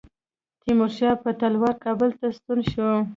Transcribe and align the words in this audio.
تیمورشاه 0.61 1.15
په 1.23 1.29
تلوار 1.39 1.75
کابل 1.85 2.09
ته 2.19 2.27
ستون 2.37 2.59
شو. 2.71 2.89